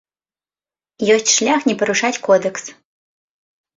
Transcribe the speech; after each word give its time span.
Ёсць 1.15 1.33
шлях 1.35 1.61
не 1.69 1.75
парушаць 1.81 2.13
кодэкс. 2.27 2.63